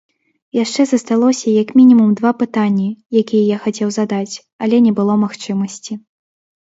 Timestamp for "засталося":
0.91-1.53